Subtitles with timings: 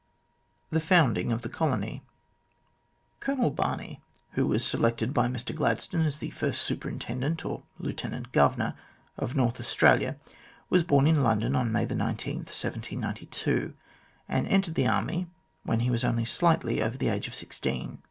[0.01, 2.01] CHAPTER IV THE FOUNDING OF THE COLONY
[3.19, 8.73] COLONEL BARNEY, who was selected by Mr Gladstone as the first Superintendent or Lieutenant Governor
[9.15, 10.17] of North Australia,
[10.71, 13.75] was born in London on May 19, 1792,
[14.27, 15.27] and entered the Army
[15.61, 17.99] when he was only slightly over the age of sixteen.